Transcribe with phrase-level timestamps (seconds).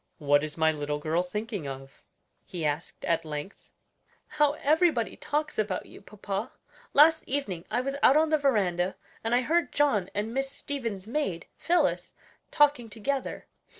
[0.17, 2.01] "What is my little girl thinking of?"
[2.43, 3.69] he asked at length.
[4.29, 6.53] "How everybody talks about you, papa;
[6.95, 11.05] last evening I was out on the veranda, and I heard John and Miss Stevens'
[11.05, 12.13] maid, Phillis,
[12.49, 13.45] talking together.